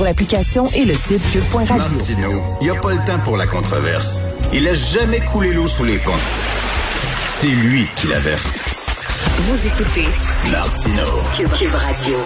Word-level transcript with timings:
sur 0.00 0.06
l'application 0.06 0.64
et 0.74 0.86
le 0.86 0.94
site 0.94 1.20
cube.radio. 1.30 1.76
Martino, 1.76 2.42
il 2.62 2.64
n'y 2.64 2.70
a 2.70 2.80
pas 2.80 2.92
le 2.92 3.04
temps 3.04 3.18
pour 3.22 3.36
la 3.36 3.46
controverse. 3.46 4.18
Il 4.50 4.66
a 4.66 4.72
jamais 4.72 5.20
coulé 5.20 5.52
l'eau 5.52 5.66
sous 5.66 5.84
les 5.84 5.98
ponts. 5.98 6.12
C'est 7.28 7.48
lui 7.48 7.86
qui 7.96 8.06
la 8.06 8.18
verse. 8.18 8.60
Vous 9.40 9.66
écoutez 9.66 10.06
Martino. 10.50 11.02
Cube, 11.36 11.50
Cube 11.52 11.74
Radio. 11.74 12.16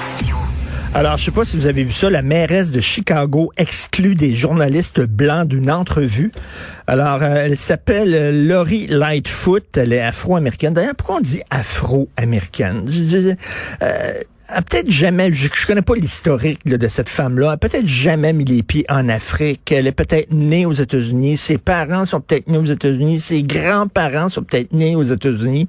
Alors, 0.94 1.16
je 1.16 1.24
sais 1.24 1.30
pas 1.32 1.44
si 1.44 1.56
vous 1.56 1.66
avez 1.66 1.82
vu 1.82 1.90
ça, 1.90 2.08
la 2.10 2.22
mairesse 2.22 2.70
de 2.70 2.80
Chicago 2.80 3.50
exclut 3.56 4.14
des 4.14 4.36
journalistes 4.36 5.00
blancs 5.00 5.48
d'une 5.48 5.68
entrevue. 5.68 6.30
Alors, 6.86 7.24
euh, 7.24 7.46
elle 7.46 7.56
s'appelle 7.56 8.14
euh, 8.14 8.30
Laurie 8.46 8.86
Lightfoot, 8.86 9.64
elle 9.76 9.92
est 9.92 10.00
afro-américaine. 10.00 10.74
D'ailleurs, 10.74 10.94
pourquoi 10.94 11.16
on 11.16 11.20
dit 11.20 11.40
afro-américaine? 11.50 12.84
Je- 12.86 13.04
je- 13.20 13.34
euh, 13.82 14.12
peut-être 14.46 14.90
jamais, 14.90 15.32
je, 15.32 15.48
connais 15.66 15.82
pas 15.82 15.94
l'historique 15.94 16.64
de 16.66 16.88
cette 16.88 17.08
femme-là, 17.08 17.52
a 17.52 17.56
peut-être 17.56 17.86
jamais 17.86 18.32
mis 18.32 18.44
les 18.44 18.62
pieds 18.62 18.84
en 18.88 19.08
Afrique, 19.08 19.72
elle 19.72 19.86
est 19.86 19.92
peut-être 19.92 20.32
née 20.32 20.66
aux 20.66 20.72
États-Unis, 20.72 21.36
ses 21.36 21.58
parents 21.58 22.04
sont 22.04 22.20
peut-être 22.20 22.48
nés 22.48 22.58
aux 22.58 22.64
États-Unis, 22.64 23.20
ses 23.20 23.42
grands-parents 23.42 24.28
sont 24.28 24.42
peut-être 24.42 24.72
nés 24.72 24.96
aux 24.96 25.02
États-Unis. 25.02 25.68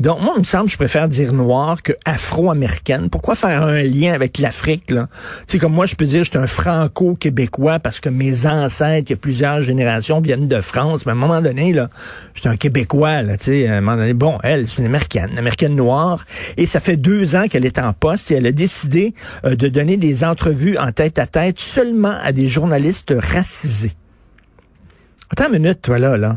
Donc, 0.00 0.20
moi, 0.22 0.34
il 0.36 0.40
me 0.40 0.44
semble 0.44 0.68
je 0.68 0.76
préfère 0.76 1.08
dire 1.08 1.32
noir 1.32 1.82
que 1.82 1.92
afro-américaine. 2.04 3.08
Pourquoi 3.10 3.34
faire 3.34 3.62
un 3.62 3.82
lien 3.82 4.12
avec 4.12 4.38
l'Afrique, 4.38 4.90
là? 4.90 5.08
Tu 5.46 5.58
comme 5.58 5.72
moi, 5.72 5.86
je 5.86 5.94
peux 5.94 6.06
dire, 6.06 6.24
je 6.24 6.30
suis 6.30 6.38
un 6.38 6.46
franco-québécois 6.46 7.78
parce 7.78 8.00
que 8.00 8.08
mes 8.08 8.46
ancêtres, 8.46 9.06
il 9.08 9.10
y 9.10 9.14
a 9.14 9.16
plusieurs 9.18 9.60
générations, 9.60 10.20
viennent 10.20 10.48
de 10.48 10.60
France, 10.60 11.06
mais 11.06 11.12
à 11.12 11.14
un 11.14 11.18
moment 11.18 11.40
donné, 11.40 11.72
là, 11.72 11.88
je 12.34 12.40
suis 12.40 12.48
un 12.48 12.56
Québécois, 12.56 13.22
là, 13.22 13.36
tu 13.36 13.44
sais, 13.44 13.68
à 13.68 13.76
un 13.76 13.80
moment 13.80 13.96
donné, 13.96 14.14
bon, 14.14 14.38
elle, 14.42 14.66
c'est 14.68 14.78
une 14.78 14.86
Américaine, 14.86 15.28
une 15.32 15.38
Américaine 15.38 15.76
noire, 15.76 16.24
et 16.56 16.66
ça 16.66 16.80
fait 16.80 16.96
deux 16.96 17.36
ans 17.36 17.46
qu'elle 17.48 17.64
est 17.64 17.78
en 17.78 17.92
poste 17.92 18.15
et 18.30 18.34
elle 18.34 18.46
a 18.46 18.52
décidé 18.52 19.14
euh, 19.44 19.56
de 19.56 19.68
donner 19.68 19.96
des 19.96 20.24
entrevues 20.24 20.78
en 20.78 20.92
tête 20.92 21.18
à 21.18 21.26
tête 21.26 21.60
seulement 21.60 22.16
à 22.22 22.32
des 22.32 22.46
journalistes 22.46 23.14
racisés. 23.16 23.92
Attends 25.30 25.52
une 25.52 25.62
minute, 25.62 25.82
toi, 25.82 25.98
là, 25.98 26.16
là. 26.16 26.36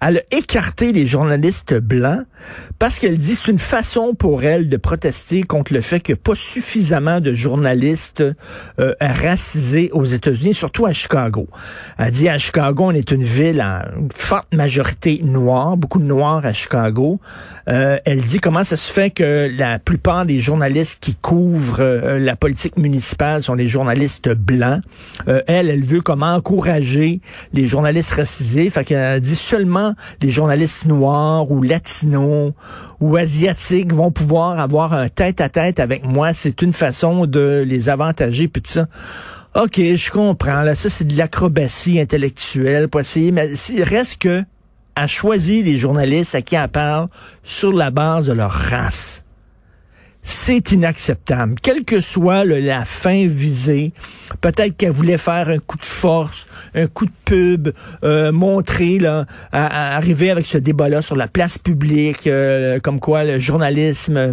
Elle 0.00 0.18
a 0.18 0.36
écarté 0.36 0.92
les 0.92 1.06
journalistes 1.06 1.74
blancs 1.74 2.24
parce 2.78 2.98
qu'elle 2.98 3.18
dit 3.18 3.34
c'est 3.34 3.50
une 3.50 3.58
façon 3.58 4.14
pour 4.14 4.44
elle 4.44 4.68
de 4.68 4.76
protester 4.76 5.42
contre 5.42 5.72
le 5.72 5.80
fait 5.80 6.00
qu'il 6.00 6.14
n'y 6.14 6.20
a 6.20 6.22
pas 6.22 6.34
suffisamment 6.34 7.20
de 7.20 7.32
journalistes 7.32 8.22
euh, 8.78 8.94
racisés 9.00 9.90
aux 9.92 10.04
États-Unis, 10.04 10.54
surtout 10.54 10.86
à 10.86 10.92
Chicago. 10.92 11.48
Elle 11.98 12.10
dit 12.10 12.28
à 12.28 12.38
Chicago, 12.38 12.84
on 12.86 12.92
est 12.92 13.10
une 13.10 13.22
ville 13.22 13.62
en 13.62 13.82
forte 14.14 14.48
majorité 14.52 15.20
noire, 15.22 15.76
beaucoup 15.76 15.98
de 15.98 16.04
noirs 16.04 16.44
à 16.44 16.52
Chicago. 16.52 17.18
Euh, 17.68 17.98
elle 18.04 18.22
dit 18.22 18.38
comment 18.38 18.64
ça 18.64 18.76
se 18.76 18.92
fait 18.92 19.10
que 19.10 19.50
la 19.56 19.78
plupart 19.78 20.26
des 20.26 20.40
journalistes 20.40 20.98
qui 21.00 21.14
couvrent 21.14 21.80
euh, 21.80 22.18
la 22.18 22.36
politique 22.36 22.76
municipale 22.76 23.42
sont 23.42 23.56
des 23.56 23.66
journalistes 23.66 24.32
blancs. 24.34 24.82
Euh, 25.28 25.42
elle, 25.46 25.68
elle 25.68 25.84
veut 25.84 26.00
comment 26.00 26.34
encourager 26.34 27.20
les 27.52 27.66
journalistes 27.66 28.12
racisés. 28.12 28.70
Fait 28.70 28.84
qu'elle 28.84 29.20
dit 29.20 29.36
seulement 29.36 29.94
les 30.22 30.30
journalistes 30.30 30.86
noirs 30.86 31.50
ou 31.50 31.62
latinos 31.62 32.29
ou 33.00 33.16
asiatiques 33.16 33.92
vont 33.92 34.10
pouvoir 34.10 34.58
avoir 34.58 34.92
un 34.92 35.08
tête-à-tête 35.08 35.80
avec 35.80 36.04
moi. 36.04 36.34
C'est 36.34 36.62
une 36.62 36.72
façon 36.72 37.26
de 37.26 37.64
les 37.66 37.88
avantager, 37.88 38.48
puis 38.48 38.62
tout 38.62 38.70
ça. 38.70 38.86
OK, 39.54 39.76
je 39.76 40.10
comprends. 40.10 40.62
Là, 40.62 40.74
ça, 40.74 40.88
c'est 40.88 41.04
de 41.04 41.16
l'acrobatie 41.16 41.98
intellectuelle 41.98 42.88
pour 42.88 43.00
essayer, 43.00 43.32
mais 43.32 43.50
il 43.70 43.82
reste 43.82 44.18
que 44.18 44.44
à 44.94 45.06
choisir 45.06 45.64
les 45.64 45.76
journalistes 45.76 46.34
à 46.34 46.42
qui 46.42 46.56
elle 46.56 46.68
parle 46.68 47.08
sur 47.42 47.72
la 47.72 47.90
base 47.90 48.26
de 48.26 48.32
leur 48.32 48.50
race. 48.50 49.24
C'est 50.22 50.72
inacceptable. 50.72 51.54
Quelle 51.62 51.84
que 51.84 52.00
soit 52.00 52.44
la 52.44 52.84
fin 52.84 53.26
visée, 53.26 53.92
peut-être 54.40 54.76
qu'elle 54.76 54.92
voulait 54.92 55.18
faire 55.18 55.48
un 55.48 55.58
coup 55.58 55.78
de 55.78 55.84
force, 55.84 56.46
un 56.74 56.86
coup 56.86 57.06
de 57.06 57.12
pub, 57.24 57.70
euh, 58.04 58.30
montrer, 58.30 58.98
là, 58.98 59.24
arriver 59.52 60.30
avec 60.30 60.46
ce 60.46 60.58
débat-là 60.58 61.02
sur 61.02 61.16
la 61.16 61.26
place 61.26 61.58
publique, 61.58 62.26
euh, 62.26 62.80
comme 62.80 63.00
quoi 63.00 63.24
le 63.24 63.38
journalisme 63.38 64.16
euh, 64.16 64.32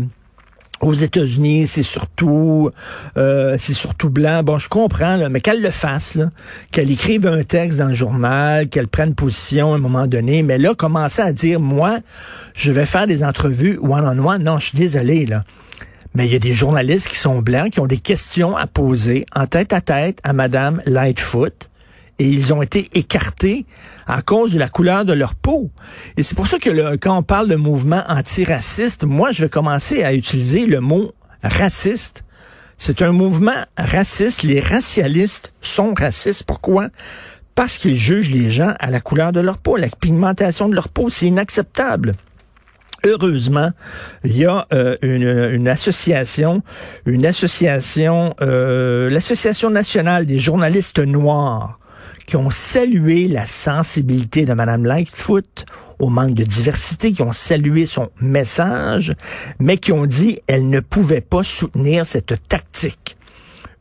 aux 0.82 0.94
États-Unis, 0.94 1.68
c'est 1.68 1.84
surtout 1.84 2.70
euh, 3.18 3.58
c'est 3.60 3.74
surtout 3.74 4.10
blanc. 4.10 4.44
Bon, 4.44 4.58
je 4.58 4.70
comprends, 4.70 5.30
mais 5.30 5.42
qu'elle 5.42 5.62
le 5.62 5.72
fasse, 5.72 6.20
qu'elle 6.72 6.92
écrive 6.92 7.26
un 7.26 7.44
texte 7.44 7.80
dans 7.80 7.88
le 7.88 7.94
journal, 7.94 8.68
qu'elle 8.70 8.88
prenne 8.88 9.16
position 9.16 9.74
à 9.74 9.78
un 9.78 9.80
moment 9.80 10.06
donné, 10.06 10.44
mais 10.44 10.58
là, 10.58 10.76
commencer 10.76 11.22
à 11.22 11.34
dire, 11.34 11.60
moi, 11.60 11.98
je 12.54 12.72
vais 12.72 12.86
faire 12.86 13.08
des 13.08 13.24
entrevues 13.24 13.80
one-on-one, 13.82 14.44
non, 14.44 14.60
je 14.60 14.66
suis 14.68 14.78
désolé, 14.78 15.26
là. 15.26 15.44
Mais 16.14 16.26
il 16.26 16.34
y 16.34 16.36
a 16.36 16.40
des 16.40 16.54
journalistes 16.54 17.08
qui 17.08 17.18
sont 17.18 17.42
blancs, 17.42 17.72
qui 17.72 17.80
ont 17.80 17.88
des 17.88 18.00
questions 18.00 18.56
à 18.56 18.68
poser 18.68 19.26
en 19.36 19.46
tête 19.46 19.74
à 19.74 19.82
tête 19.82 20.20
à 20.24 20.34
Madame 20.34 20.82
Lightfoot. 20.86 21.70
Et 22.20 22.28
ils 22.28 22.52
ont 22.52 22.64
été 22.64 22.90
écartés 22.94 23.66
à 24.08 24.24
cause 24.24 24.54
de 24.54 24.60
la 24.60 24.70
couleur 24.70 25.06
de 25.06 25.14
leur 25.14 25.36
peau. 25.36 25.70
Et 26.18 26.24
c'est 26.24 26.34
pour 26.34 26.48
ça 26.48 26.58
que 26.58 26.96
quand 26.96 27.16
on 27.16 27.22
parle 27.22 27.48
de 27.48 27.56
mouvement 27.56 28.04
antiraciste, 28.08 29.04
moi, 29.04 29.32
je 29.32 29.44
vais 29.44 29.50
commencer 29.50 30.04
à 30.04 30.14
utiliser 30.16 30.66
le 30.66 30.80
mot 30.80 31.14
raciste. 31.44 32.24
C'est 32.78 33.02
un 33.04 33.12
mouvement 33.12 33.66
raciste. 33.78 34.44
Les 34.44 34.60
racialistes 34.60 35.54
sont 35.62 35.94
racistes. 35.96 36.44
Pourquoi? 36.44 36.90
Parce 37.54 37.78
qu'ils 37.78 37.98
jugent 37.98 38.32
les 38.32 38.50
gens 38.50 38.74
à 38.80 38.90
la 38.90 39.00
couleur 39.00 39.32
de 39.32 39.40
leur 39.40 39.58
peau, 39.58 39.78
la 39.78 39.90
pigmentation 39.90 40.70
de 40.70 40.76
leur 40.76 40.90
peau. 40.90 41.10
C'est 41.10 41.28
inacceptable. 41.28 42.14
Heureusement, 43.08 43.72
il 44.26 44.38
y 44.38 44.46
a 44.46 44.68
euh, 44.74 44.98
une, 45.02 45.70
association, 45.70 46.62
une 47.06 47.26
association, 47.26 48.36
euh, 48.42 49.10
l'association 49.10 49.70
nationale 49.70 50.26
des 50.26 50.40
journalistes 50.40 51.00
noirs, 51.00 51.80
qui 52.26 52.36
ont 52.36 52.50
salué 52.50 53.30
la 53.30 53.46
sensibilité 53.46 54.46
de 54.46 54.54
Madame 54.54 54.86
Lightfoot 54.86 55.66
au 56.00 56.10
manque 56.10 56.34
de 56.34 56.44
diversité, 56.44 57.14
qui 57.14 57.22
ont 57.22 57.32
salué 57.32 57.86
son 57.86 58.10
message, 58.20 59.14
mais 59.58 59.78
qui 59.78 59.94
ont 59.94 60.06
dit 60.06 60.40
elle 60.48 60.70
ne 60.70 60.82
pouvait 60.82 61.22
pas 61.22 61.44
soutenir 61.44 62.06
cette 62.06 62.36
tactique. 62.50 63.17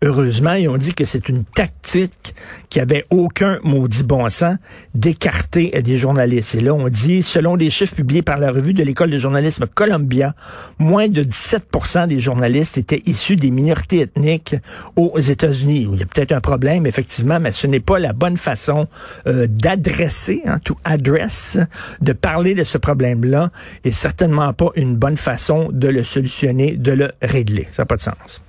Heureusement, 0.02 0.52
ils 0.52 0.68
ont 0.68 0.76
dit 0.76 0.92
que 0.92 1.06
c'est 1.06 1.30
une 1.30 1.44
tactique 1.44 2.34
qui 2.68 2.80
avait 2.80 3.06
aucun 3.08 3.58
maudit 3.62 4.04
bon 4.04 4.28
sens 4.28 4.56
d'écarter 4.94 5.70
des 5.82 5.96
journalistes. 5.96 6.54
Et 6.54 6.60
là, 6.60 6.74
on 6.74 6.88
dit, 6.88 7.22
selon 7.22 7.56
des 7.56 7.70
chiffres 7.70 7.94
publiés 7.94 8.20
par 8.20 8.36
la 8.36 8.50
revue 8.50 8.74
de 8.74 8.82
l'école 8.82 9.08
de 9.08 9.16
journalisme 9.16 9.66
Columbia, 9.66 10.34
moins 10.78 11.08
de 11.08 11.22
17 11.22 12.08
des 12.08 12.20
journalistes 12.20 12.76
étaient 12.76 13.02
issus 13.06 13.36
des 13.36 13.50
minorités 13.50 14.00
ethniques 14.00 14.56
aux 14.96 15.18
États-Unis. 15.18 15.88
Il 15.90 15.98
y 15.98 16.02
a 16.02 16.06
peut-être 16.06 16.32
un 16.32 16.42
problème, 16.42 16.86
effectivement, 16.86 17.40
mais 17.40 17.52
ce 17.52 17.66
n'est 17.66 17.80
pas 17.80 17.98
la 17.98 18.12
bonne 18.12 18.36
façon 18.36 18.88
euh, 19.26 19.46
d'adresser, 19.48 20.42
hein, 20.44 20.58
to 20.62 20.76
address, 20.84 21.58
de 22.02 22.12
parler 22.12 22.54
de 22.54 22.64
ce 22.64 22.76
problème-là, 22.76 23.50
et 23.82 23.92
certainement 23.92 24.52
pas 24.52 24.70
une 24.76 24.96
bonne 24.96 25.16
façon 25.16 25.70
de 25.72 25.88
le 25.88 26.02
solutionner, 26.02 26.76
de 26.76 26.92
le 26.92 27.12
régler. 27.22 27.66
Ça 27.72 27.82
n'a 27.82 27.86
pas 27.86 27.96
de 27.96 28.02
sens. 28.02 28.42